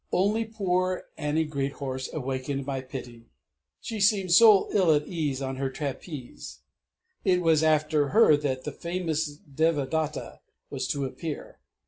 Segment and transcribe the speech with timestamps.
[0.11, 3.29] Only poor Annie Greathorse awakened my pity
[3.79, 6.61] she seemed so ill at ease on her Trapeze!
[7.23, 10.39] It was after her that the "Famous Devadatta"
[10.71, 11.59] was to appear.